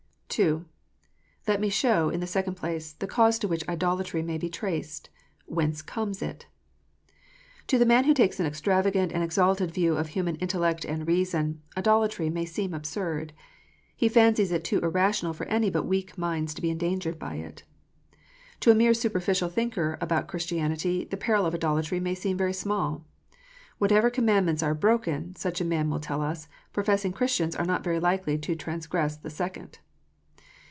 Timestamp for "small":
22.53-23.03